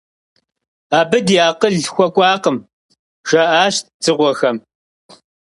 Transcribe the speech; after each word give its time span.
Абы 0.99 1.19
ди 1.27 1.35
акъыл 1.49 1.75
хуэкӀуакъым,- 1.93 2.57
жаӀащ 3.29 3.75
дзыгъуэхэм. 3.99 4.57